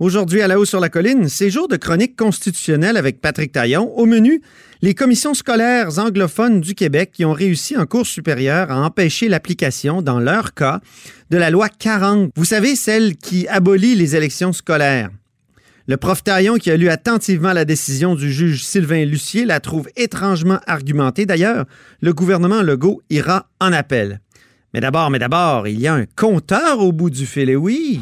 [0.00, 3.96] Aujourd'hui, à la haut sur la colline, séjour de chronique constitutionnelle avec Patrick Taillon.
[3.96, 4.42] Au menu,
[4.82, 10.02] les commissions scolaires anglophones du Québec qui ont réussi en cours supérieur à empêcher l'application,
[10.02, 10.80] dans leur cas,
[11.30, 12.32] de la loi 40.
[12.34, 15.10] Vous savez, celle qui abolit les élections scolaires.
[15.86, 19.88] Le prof Taillon, qui a lu attentivement la décision du juge Sylvain Lucier, la trouve
[19.94, 21.24] étrangement argumentée.
[21.24, 21.66] D'ailleurs,
[22.00, 24.20] le gouvernement Legault ira en appel.
[24.72, 28.00] Mais d'abord, mais d'abord, il y a un compteur au bout du fil, et oui.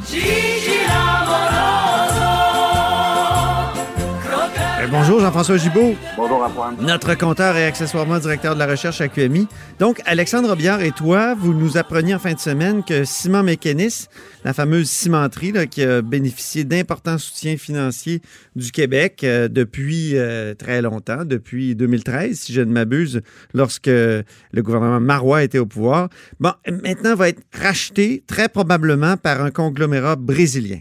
[4.92, 5.96] Bonjour Jean-François Gibault.
[6.16, 6.77] Bonjour Antoine.
[6.80, 9.48] Notre compteur et accessoirement directeur de la recherche à QMI.
[9.78, 14.06] Donc, Alexandre Biard et toi, vous nous appreniez en fin de semaine que Ciment Mécanis,
[14.45, 18.20] la fameuse cimenterie qui a bénéficié d'importants soutiens financiers
[18.55, 23.22] du Québec euh, depuis euh, très longtemps, depuis 2013, si je ne m'abuse,
[23.55, 24.25] lorsque le
[24.56, 26.53] gouvernement Marois était au pouvoir, bon,
[26.84, 30.81] maintenant va être racheté très probablement par un conglomérat brésilien.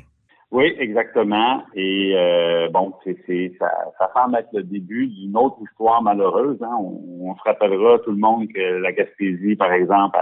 [0.52, 1.64] Oui, exactement.
[1.76, 6.58] Et euh, bon, c'est, ça, ça semble être le début d'une autre histoire malheureuse.
[6.62, 6.76] Hein.
[6.78, 10.20] On, se rappellera tout le monde que la Gaspésie, par exemple,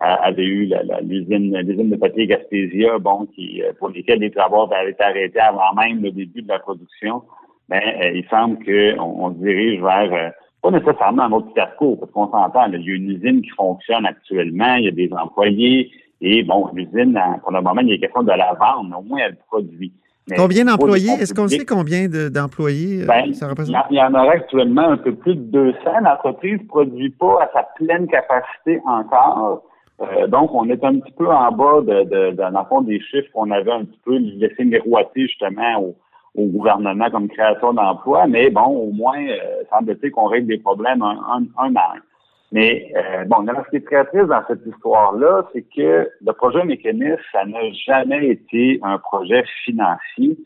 [0.00, 4.62] avait eu la, l'usine, l'usine de papier Gaspésia, bon, qui euh, pour lesquels les travaux
[4.72, 7.22] avaient été arrêtés avant même le début de la production.
[7.68, 12.10] Ben, euh, il semble qu'on on se dirige vers pas nécessairement un autre casco, parce
[12.10, 15.90] qu'on s'entend, il y a une usine qui fonctionne actuellement, il y a des employés,
[16.20, 19.20] et bon, l'usine, pour le moment, il est question de la vendre, mais au moins
[19.26, 19.92] elle produit.
[20.36, 21.12] combien d'employés?
[21.12, 23.76] Est-ce qu'on sait combien d'employés euh, ben, ça représente?
[23.90, 25.78] Il y en aurait actuellement un peu plus de 200.
[26.02, 29.62] L'entreprise ne produit pas à sa pleine capacité encore.
[30.00, 33.00] Euh, donc, on est un petit peu en bas de, de, dans le fond des
[33.00, 35.96] chiffres qu'on avait un petit peu laissé miroiter justement au,
[36.34, 38.26] au gouvernement comme création d'emplois.
[38.26, 42.00] Mais bon, au moins, euh, semble-t-il qu'on règle des problèmes un, un, un à un.
[42.50, 46.64] Mais euh, bon, ce qui est très triste dans cette histoire-là, c'est que le projet
[46.64, 50.38] mécanisme, ça n'a jamais été un projet financier.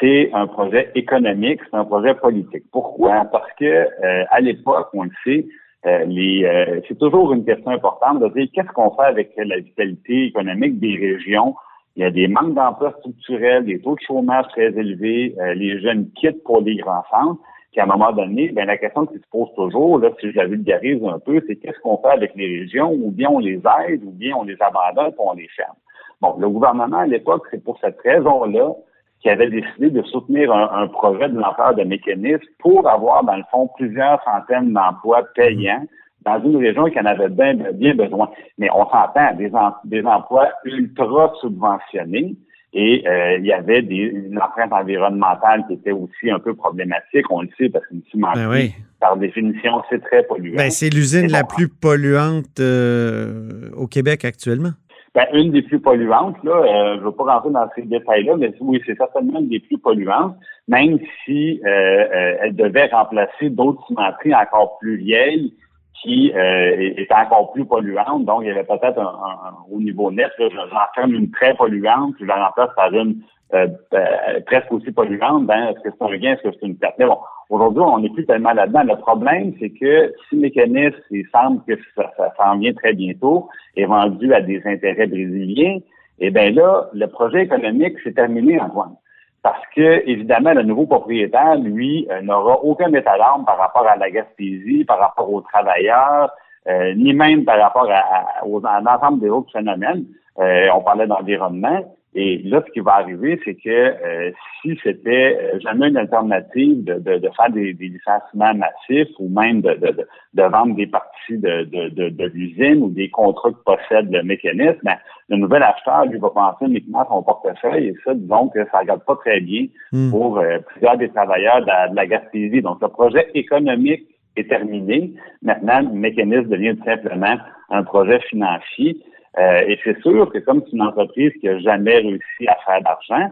[0.00, 2.64] C'est un projet économique, c'est un projet politique.
[2.72, 3.26] Pourquoi?
[3.30, 5.46] Parce que euh, à l'époque, on le sait,
[5.84, 10.28] euh, les, c'est toujours une question importante de dire qu'est-ce qu'on fait avec la vitalité
[10.28, 11.54] économique des régions.
[11.96, 16.08] Il y a des manques d'emplois structurels, des taux de chômage très élevés, les jeunes
[16.16, 17.40] quittent pour les grands centres
[17.74, 20.46] qu'à un moment donné, ben, la question qui se pose toujours, là, si je la
[20.46, 24.04] vulgarise un peu, c'est qu'est-ce qu'on fait avec les régions, ou bien on les aide,
[24.04, 25.74] ou bien on les abandonne, ou on les ferme.
[26.20, 28.72] Bon, le gouvernement, à l'époque, c'est pour cette raison-là
[29.20, 33.44] qu'il avait décidé de soutenir un, projet de l'ampleur de mécanismes pour avoir, dans le
[33.50, 35.84] fond, plusieurs centaines d'emplois payants
[36.24, 38.30] dans une région qui en avait bien, bien besoin.
[38.58, 39.50] Mais on s'entend, des,
[39.84, 42.36] des emplois ultra subventionnés,
[42.74, 47.30] et euh, il y avait des, une empreinte environnementale qui était aussi un peu problématique,
[47.30, 50.56] on le sait, parce qu'une cimenterie, ben par définition, c'est très polluant.
[50.56, 54.72] Ben, c'est l'usine la plus polluante euh, au Québec actuellement.
[55.14, 58.36] Ben, une des plus polluantes, là, euh, je ne veux pas rentrer dans ces détails-là,
[58.36, 60.34] mais oui, c'est certainement une des plus polluantes,
[60.66, 65.54] même si elle devait remplacer d'autres cimenteries encore plus vieilles
[66.02, 68.24] qui euh, est encore plus polluante.
[68.24, 72.28] Donc, il y avait peut-être un, au niveau net, j'en une très polluante, puis je
[72.28, 73.22] la remplace par une
[73.54, 75.46] euh, euh, presque aussi polluante.
[75.46, 76.96] Ben, est-ce que c'est un gain, est-ce que c'est une perte?
[76.98, 77.18] Mais bon,
[77.50, 78.82] aujourd'hui, on n'est plus tellement là-dedans.
[78.84, 83.48] Le problème, c'est que si mécanisme, il semble que ça, ça s'en vient très bientôt,
[83.76, 85.78] est vendu à des intérêts brésiliens,
[86.18, 88.96] eh bien là, le projet économique s'est terminé, Antoine
[89.44, 93.94] parce que, évidemment, le nouveau propriétaire, lui, euh, n'aura aucun état d'âme par rapport à
[93.94, 96.30] la Gaspésie, par rapport aux travailleurs,
[96.66, 100.06] euh, ni même par rapport à, à l'ensemble des autres phénomènes.
[100.38, 101.94] Euh, on parlait d'environnement.
[102.16, 104.30] Et là, ce qui va arriver, c'est que euh,
[104.62, 109.28] si c'était euh, jamais une alternative de, de, de faire des, des, licenciements massifs ou
[109.28, 114.78] même de, de vendre des parties de, l'usine ou des contrats que possède le mécanisme,
[114.84, 114.96] ben,
[115.28, 118.78] le nouvel acheteur, lui, va penser uniquement à son portefeuille et ça, disons que ça
[118.78, 120.10] ne regarde pas très bien hmm.
[120.10, 122.62] pour euh, plusieurs des travailleurs de la, de la Gaspésie.
[122.62, 124.06] Donc, le projet économique
[124.36, 125.12] est terminé.
[125.42, 127.36] Maintenant, le mécanisme devient tout simplement
[127.70, 128.98] un projet financier.
[129.38, 132.82] Euh, et c'est sûr que comme c'est une entreprise qui n'a jamais réussi à faire
[132.82, 133.30] d'argent,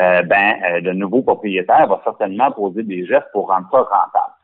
[0.00, 4.34] euh, ben euh, le nouveau propriétaire va certainement poser des gestes pour rendre ça rentable.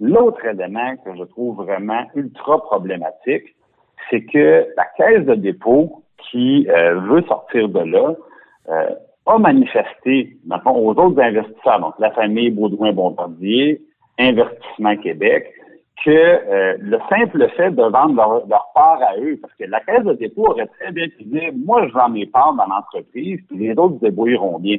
[0.00, 3.54] L'autre élément que je trouve vraiment ultra problématique,
[4.10, 8.14] c'est que la caisse de dépôt qui veut sortir de là
[9.26, 13.80] a manifesté, maintenant, aux autres investisseurs, donc la famille Baudouin-Bombardier,
[14.18, 15.52] Investissement Québec,
[16.04, 19.80] que euh, le simple fait de vendre leur, leur, part à eux, parce que la
[19.80, 23.40] caisse de dépôt aurait très bien pu dire, moi, je vends mes parts dans l'entreprise,
[23.48, 24.76] puis les autres se débrouilleront bien.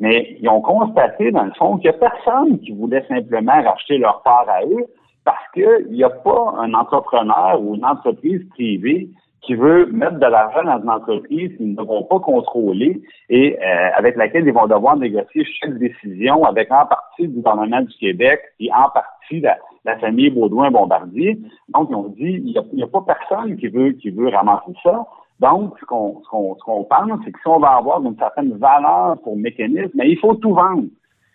[0.00, 3.96] Mais ils ont constaté, dans le fond, qu'il n'y a personne qui voulait simplement racheter
[3.96, 4.86] leur part à eux
[5.24, 9.08] parce qu'il n'y a pas un entrepreneur ou une entreprise privée
[9.40, 13.00] qui veut mettre de l'argent dans une entreprise qu'ils ne vont pas contrôler
[13.30, 17.80] et euh, avec laquelle ils vont devoir négocier chaque décision avec en partie le gouvernement
[17.80, 19.56] du Québec et en partie la,
[19.86, 21.38] la famille Baudouin-Bombardier.
[21.68, 25.06] Donc, ils ont dit, il n'y a, pas personne qui veut, qui veut ramasser ça.
[25.40, 29.36] Donc, ce qu'on ce pense, c'est que si on va avoir une certaine valeur pour
[29.36, 30.84] le mécanisme, mais il faut tout vendre.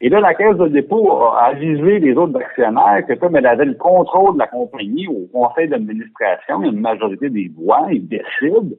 [0.04, 3.66] Et là, la Caisse de dépôt a avisé les autres actionnaires que comme elle avait
[3.66, 8.76] le contrôle de la compagnie au conseil d'administration, une majorité des voix, ils décident,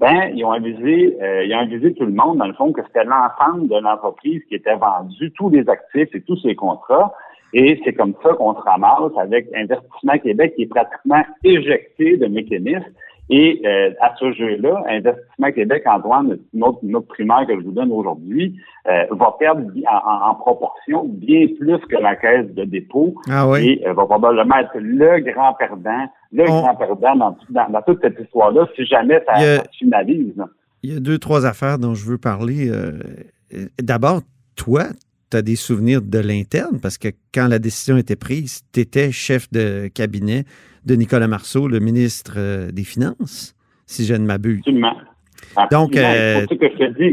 [0.00, 2.82] ben, ils ont avisé, euh, ils ont avisé tout le monde, dans le fond, que
[2.88, 7.14] c'était l'ensemble de l'entreprise qui était vendu, tous les actifs et tous ses contrats.
[7.54, 12.26] Et c'est comme ça qu'on se ramasse avec Investissement Québec qui est pratiquement éjecté de
[12.26, 12.92] mécanismes
[13.30, 17.90] et euh, à ce jeu-là, Investissement Québec, Antoine, notre, notre primaire que je vous donne
[17.90, 18.54] aujourd'hui,
[18.86, 23.14] euh, va perdre en, proportion bien plus que la caisse de dépôt.
[23.30, 23.78] Ah oui.
[23.80, 27.36] Et euh, va probablement être le grand perdant, le grand perdant dans,
[27.70, 30.34] dans, toute cette histoire-là, si jamais ça, ça finalise.
[30.82, 32.70] Il y a deux, trois affaires dont je veux parler.
[33.80, 34.20] D'abord,
[34.54, 34.82] toi,
[35.34, 39.10] tu as des souvenirs de l'interne, parce que quand la décision était prise, tu étais
[39.10, 40.44] chef de cabinet
[40.86, 44.60] de Nicolas Marceau, le ministre euh, des Finances, si je ne m'abuse.
[44.60, 44.94] Absolument.
[45.72, 46.58] Donc, euh, tu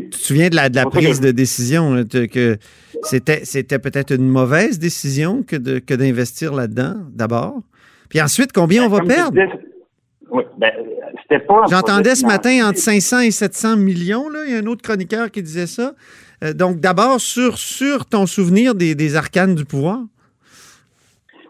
[0.10, 2.58] te souviens de la, de la prise de décision, hein, que
[3.04, 7.62] c'était, c'était peut-être une mauvaise décision que, de, que d'investir là-dedans, d'abord?
[8.10, 9.36] Puis ensuite, combien on va perdre?
[10.32, 10.72] oui, ben,
[11.24, 11.64] c'était pas.
[11.70, 14.30] J'entendais ce matin entre 500 et 700 millions.
[14.30, 14.40] Là.
[14.46, 15.94] Il y a un autre chroniqueur qui disait ça.
[16.44, 20.00] Euh, donc, d'abord, sur, sur ton souvenir des, des arcanes du pouvoir?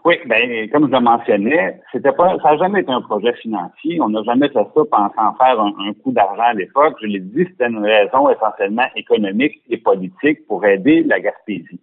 [0.04, 4.00] Oui, ben comme je le mentionnais, c'était pas, ça n'a jamais été un projet financier.
[4.00, 6.96] On n'a jamais fait ça pensant faire un, coup d'argent à l'époque.
[7.00, 11.78] Je l'ai dit, c'était une raison essentiellement économique et politique pour aider la Gaspésie.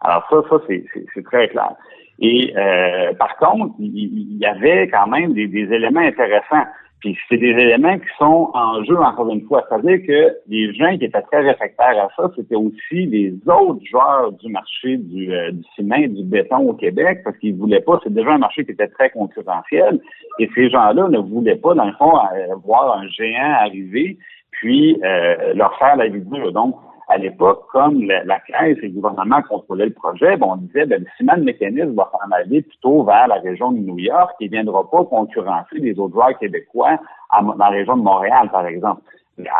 [0.00, 1.74] Alors ça, ça c'est très clair.
[2.18, 6.66] Et euh, par contre, il, y avait quand même des éléments intéressants.
[7.00, 9.64] Puis c'est des éléments qui sont en jeu encore une fois.
[9.68, 14.32] C'est-à-dire que les gens qui étaient très réfractaires à ça, c'était aussi les autres joueurs
[14.32, 17.98] du marché du, euh, du ciment et du béton au Québec, parce qu'ils voulaient pas,
[18.04, 20.00] c'est déjà un marché qui était très concurrentiel,
[20.38, 24.18] et ces gens-là ne voulaient pas, dans le fond, euh, voir un géant arriver,
[24.50, 26.52] puis euh, leur faire la vie dure.
[26.52, 26.76] Donc,
[27.10, 31.42] à l'époque, comme la, Caisse et le gouvernement contrôlaient le projet, on disait ben, le
[31.42, 35.04] mécanisme va s'en aller plutôt vers la région de New York et ne viendra pas
[35.04, 37.00] concurrencer les autres joueurs québécois
[37.32, 39.02] dans la région de Montréal, par exemple.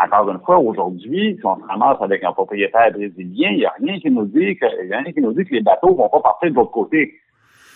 [0.01, 3.73] encore une fois, aujourd'hui, si on se ramasse avec un propriétaire brésilien, il n'y a
[3.81, 6.51] rien qui nous dit que, rien qui nous dit que les bateaux vont pas partir
[6.51, 7.15] de l'autre côté.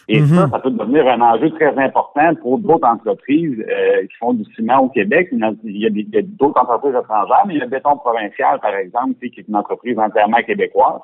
[0.08, 0.52] Et ça, mhm.
[0.52, 4.82] ça peut devenir un enjeu très important pour d'autres entreprises euh, qui font du ciment
[4.82, 5.30] au Québec.
[5.32, 5.86] Il y
[6.18, 9.56] a, d'autres entreprises étrangères, mais il y a Béton Provincial, par exemple, qui est une
[9.56, 11.02] entreprise entièrement québécoise,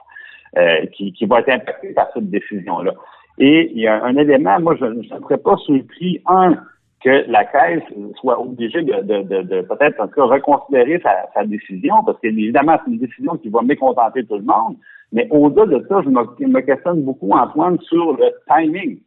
[0.58, 2.92] euh, qui, qui va être impactée par cette décision-là.
[3.40, 6.58] Et il y a un élément, moi, je ne serais pas surpris, un,
[7.04, 7.84] que la Caisse
[8.20, 12.20] soit obligée de, de, de, de peut-être en tout cas reconsidérer sa, sa décision, parce
[12.20, 14.76] qu'évidemment, c'est une décision qui va mécontenter tout le monde.
[15.12, 19.00] Mais au-delà de ça, je me, questionne beaucoup, Antoine, sur le timing.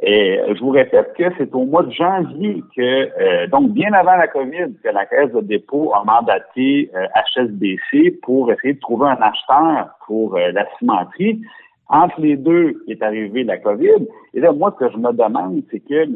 [0.00, 4.16] Et je vous répète que c'est au mois de janvier que, euh, donc bien avant
[4.16, 6.90] la COVID, que la Caisse de dépôt a mandaté
[7.36, 11.42] HSBC euh, pour essayer de trouver un acheteur pour euh, la cimenterie.
[11.88, 14.06] Entre les deux est arrivé la COVID.
[14.34, 16.06] Et là, moi, ce que je me demande, c'est que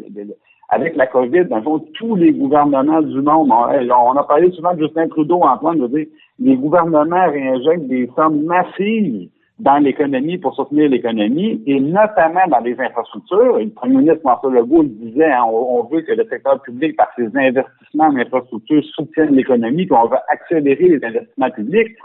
[0.69, 4.75] avec la COVID, dans le fond, tous les gouvernements du monde, on, a parlé souvent
[4.75, 6.07] de Justin Trudeau, Antoine, de dire,
[6.41, 12.79] les gouvernements réinjectent des sommes massives dans l'économie pour soutenir l'économie, et notamment dans les
[12.79, 13.59] infrastructures.
[13.59, 17.09] le premier ministre François Legault le disait, hein, on, veut que le secteur public, par
[17.17, 21.97] ses investissements en infrastructures, soutienne l'économie, qu'on veut accélérer les investissements publics.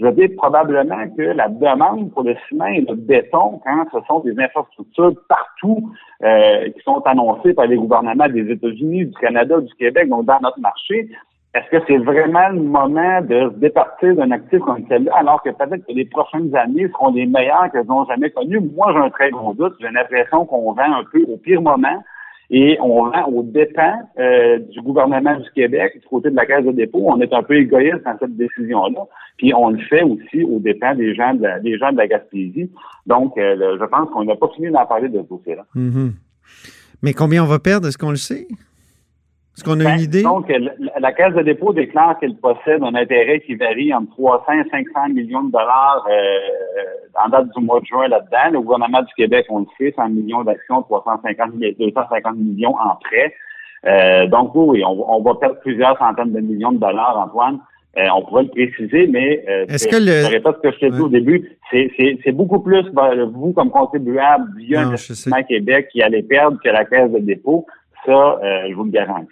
[0.00, 3.98] Je veux dire probablement que la demande pour le ciment et le béton, quand ce
[4.08, 5.92] sont des infrastructures partout
[6.24, 10.40] euh, qui sont annoncées par les gouvernements des États-Unis, du Canada, du Québec, donc dans
[10.40, 11.10] notre marché,
[11.52, 15.50] est-ce que c'est vraiment le moment de se départir d'un actif comme celui-là, alors que
[15.50, 18.60] peut-être que les prochaines années seront les meilleures qu'elles n'ont jamais connues?
[18.74, 19.74] Moi, j'ai un très gros doute.
[19.80, 22.02] J'ai l'impression qu'on vend un peu au pire moment
[22.50, 26.64] et on vend au dépens euh, du gouvernement du Québec, du côté de la Caisse
[26.64, 27.04] de dépôt.
[27.06, 29.06] On est un peu égoïste dans cette décision-là.
[29.36, 32.08] Puis on le fait aussi au dépens des gens de la, des gens de la
[32.08, 32.70] Gaspésie.
[33.06, 35.64] Donc, euh, je pense qu'on n'a pas fini d'en parler de ce dossier-là.
[35.76, 36.10] Mm-hmm.
[37.02, 38.48] Mais combien on va perdre, est-ce qu'on le sait?
[39.56, 40.22] Est-ce qu'on a Ben, une idée?
[40.22, 44.44] Donc, la, la Caisse de dépôt déclare qu'elle possède un intérêt qui varie entre 300
[44.52, 48.52] et 500 millions de dollars euh, en date du mois de juin là-dedans.
[48.52, 52.96] Le gouvernement du Québec, on le sait, 100 millions d'actions, 350 millions, 250 millions en
[52.96, 53.34] prêts.
[53.86, 57.58] Euh, donc, oui, on, on va perdre plusieurs centaines de millions de dollars, Antoine.
[57.98, 60.78] Euh, on pourrait le préciser, mais euh, Est-ce que le- je répète ce que je
[60.78, 61.04] t'ai dit Ouais.
[61.06, 62.88] au début, c'est- beaucoup plus
[63.32, 67.66] vous comme contribuable via Non, Investissement Québec qui allait perdre que la Caisse de dépôt.
[68.06, 69.26] Ça, euh, je vous le garantis.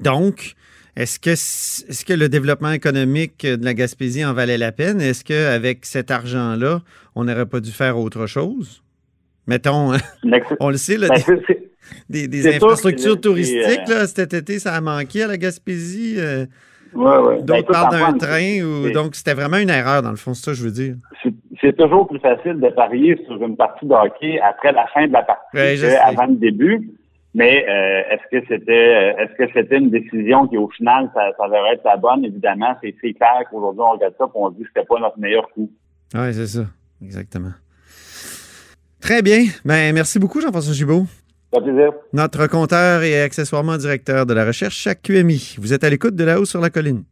[0.00, 0.54] Donc,
[0.96, 5.00] est-ce que, que le développement économique de la Gaspésie en valait la peine?
[5.00, 6.80] Est-ce qu'avec cet argent-là,
[7.14, 8.82] on n'aurait pas dû faire autre chose?
[9.46, 9.92] Mettons,
[10.22, 14.74] L'ex- on le sait, là, Ben, des, sûr infrastructures que touristiques, là, cet été, ça
[14.74, 16.16] a manqué à la Gaspésie.
[16.18, 16.44] euh,
[16.94, 17.36] ouais, ouais.
[17.38, 18.62] Ben, D'autres parlent d'un train.
[18.62, 20.94] Ou, donc, c'était vraiment une erreur, dans le fond, c'est ça que je veux dire.
[21.22, 25.12] c'est- toujours plus facile de parier sur une partie de hockey après la fin de
[25.12, 26.90] la partie Ouais, qu'avant le début.
[27.34, 31.44] Mais euh, est-ce que c'était est-ce que c'était une décision qui, au final, ça, ça
[31.44, 32.24] devrait être la bonne?
[32.24, 34.98] Évidemment, c'est c'est clair qu'aujourd'hui, on regarde ça et on se dit que c'était pas
[34.98, 35.70] notre meilleur coup.
[36.14, 36.64] Oui, c'est ça.
[37.02, 37.52] Exactement.
[39.00, 39.44] Très bien.
[39.64, 41.04] Ben, merci beaucoup, Jean-François Gibault.
[41.52, 41.92] Ça plaisir.
[42.12, 45.56] Notre compteur et accessoirement directeur de la recherche à QMI.
[45.58, 47.04] Vous êtes à l'écoute de là-haut sur la colline.